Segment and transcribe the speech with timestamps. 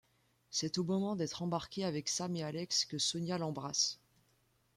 [0.49, 3.99] C'est au moment d'être embarqué avec Sam et Alex que Sonia l'embrasse.